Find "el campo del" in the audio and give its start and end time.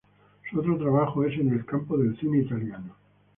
1.53-2.17